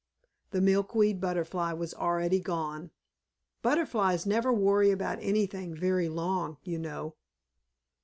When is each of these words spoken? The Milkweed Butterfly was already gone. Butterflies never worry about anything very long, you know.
The 0.49 0.61
Milkweed 0.61 1.21
Butterfly 1.21 1.73
was 1.73 1.93
already 1.93 2.39
gone. 2.39 2.89
Butterflies 3.61 4.25
never 4.25 4.51
worry 4.51 4.89
about 4.89 5.19
anything 5.21 5.75
very 5.75 6.09
long, 6.09 6.57
you 6.63 6.79
know. 6.79 7.13